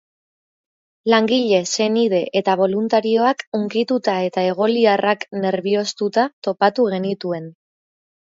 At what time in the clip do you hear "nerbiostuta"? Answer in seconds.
5.45-6.27